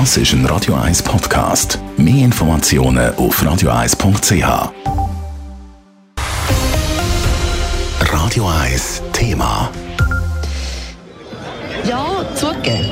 [0.00, 1.78] Das ist ein Radio 1 Podcast.
[1.96, 4.72] Mehr Informationen auf radio1.ch.
[8.12, 9.70] Radio 1 Thema.
[11.88, 12.90] Ja, zugegeben.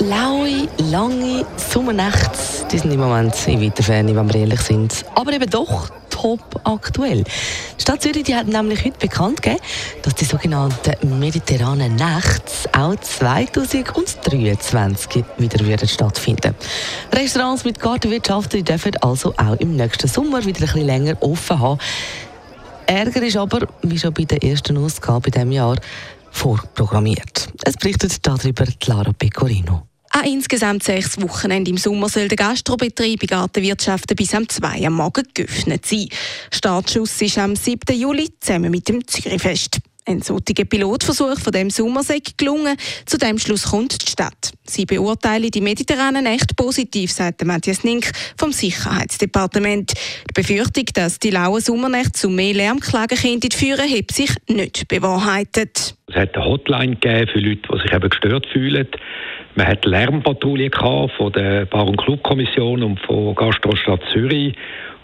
[0.00, 5.06] Laue, lange Sommernächte, die sind im Moment in weiter Ferne, wenn wir ehrlich sind.
[5.14, 5.88] Aber eben doch
[6.20, 7.24] top aktuell.
[7.24, 9.62] Die Stadt Zürich die hat nämlich heute bekannt gegeben,
[10.02, 16.54] dass die sogenannten mediterranen Nächte auch 2023 wieder werden stattfinden.
[17.12, 21.80] Restaurants mit Gartenwirtschaft dürfen also auch im nächsten Sommer wieder ein bisschen länger offen haben.
[22.86, 25.76] Ärger ist aber, wie schon bei der ersten Ausgabe in diesem Jahr,
[26.32, 27.48] vorprogrammiert.
[27.64, 29.89] Es berichtet darüber Clara Pecorino.
[30.12, 34.94] An insgesamt sechs Wochenenden im Sommer soll der Gastrobetrieb in Gartenwirtschaften bis am 2 am
[34.94, 36.08] Morgen geöffnet sein.
[36.52, 37.96] Startschuss ist am 7.
[37.96, 39.78] Juli zusammen mit dem Zürichfest.
[40.06, 42.02] Ein solcher Pilotversuch von dem Sommer
[42.36, 42.76] gelungen.
[43.06, 44.50] Zu dem Schluss kommt die Stadt.
[44.64, 49.92] Sie beurteilen die mediterranen echt positiv, sagt Matthias Nink vom Sicherheitsdepartement.
[49.92, 55.94] Die Befürchtung, dass die lauen Sommernächte zu mehr Lärmklagen könnten führen, hat sich nicht bewahrheitet.
[56.08, 58.88] Es hat eine Hotline gegeben für Leute, die sich eben gestört fühlen.
[59.54, 64.54] Man hat Lärmpatrouille von der Bar- und Clubkommission und von Gastrostadt Zürich.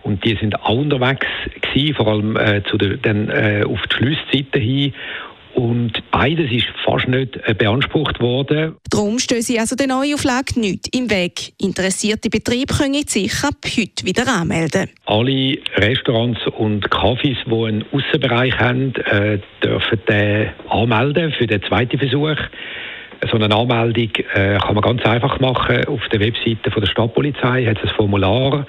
[0.02, 1.27] Und die sind auch unterwegs
[1.61, 4.92] gewesen, vor allem äh, zu der, dann, äh, auf die Schlusszeiten hin.
[5.56, 8.77] Und beides ist fast nicht äh, beansprucht worden.
[8.91, 11.55] Darum stehen sie also der Neuauflage nicht im Weg.
[11.58, 14.91] Interessierte Betriebe können sich ab heute wieder anmelden.
[15.06, 21.98] Alle Restaurants und Cafés, die einen Aussenbereich haben, äh, dürfen den anmelden für den zweiten
[21.98, 22.36] Versuch.
[23.31, 25.84] So eine Anmeldung äh, kann man ganz einfach machen.
[25.86, 28.67] Auf der Webseite von der Stadtpolizei hat es ein Formular.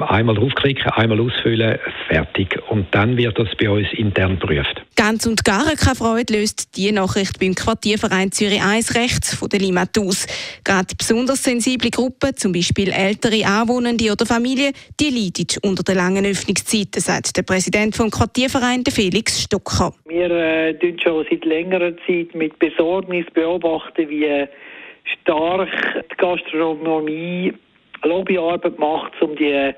[0.00, 2.60] Einmal draufklicken, einmal ausfüllen, fertig.
[2.68, 4.82] Und dann wird das bei uns intern geprüft.
[4.96, 9.60] Ganz und gar keine Freude löst die Nachricht beim Quartierverein Zürich 1 rechts von der
[9.60, 10.26] Limat aus.
[10.62, 16.26] Gerade besonders sensible Gruppen, zum Beispiel ältere Anwohnende oder Familien, die leiden unter den langen
[16.26, 19.94] Öffnungszeiten, sagt der Präsident vom Quartierverein, Felix Stocker.
[20.06, 24.46] Wir äh, schon seit längerer Zeit mit Besorgnis beobachten, wie
[25.22, 25.70] stark
[26.10, 27.54] die Gastronomie
[28.02, 29.74] Lobbyarbeit macht, um die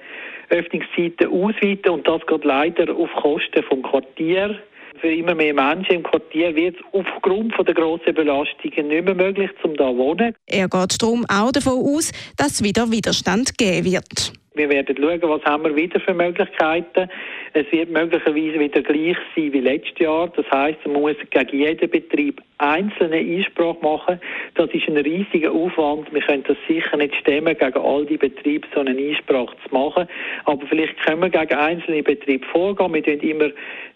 [0.51, 4.59] Öffnungszeiten auszuweiten und das geht leider auf Kosten vom Quartier.
[5.01, 9.51] Für immer mehr Menschen im Quartier wird es aufgrund der grossen Belastungen nicht mehr möglich,
[9.63, 10.35] um da zu wohnen.
[10.47, 14.40] Er geht darum auch davon aus, dass wieder Widerstand geben wird.
[14.55, 17.09] Wir werden schauen, was haben wir wieder für Möglichkeiten.
[17.53, 20.27] Es wird möglicherweise wieder gleich sein wie letztes Jahr.
[20.27, 24.21] Das heißt, man muss gegen jeden Betrieb einzelne Einsprache machen.
[24.57, 26.13] Das ist ein riesiger Aufwand.
[26.13, 30.09] Wir können das sicher nicht stemmen, gegen all die Betriebe so eine Einsprache zu machen.
[30.47, 32.93] Aber vielleicht können wir gegen einzelne Betriebe vorgehen.
[32.93, 33.51] Wir tun immer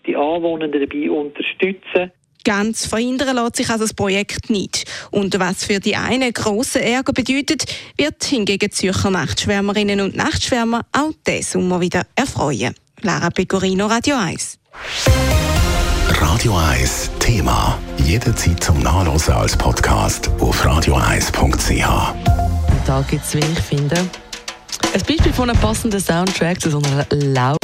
[0.06, 2.12] die Anwohnenden dabei unterstützen.
[2.44, 4.84] Ganz verhindern lässt sich also das Projekt nicht.
[5.10, 7.64] Und was für die einen grossen Ärger bedeutet,
[7.96, 12.74] wird hingegen Zürcher Nachtschwärmerinnen und Nachtschwärmer auch diesen Sommer wieder erfreuen.
[13.00, 14.58] Lara Pecorino, Radio 1.
[16.20, 17.78] Radio 1 Thema.
[18.04, 22.14] Jederzeit zum Nachlesen als Podcast auf radio1.ch.
[22.86, 27.06] Da gibt es, wie ich finde, ein Beispiel von einem passenden Soundtrack zu so einer
[27.10, 27.63] lauten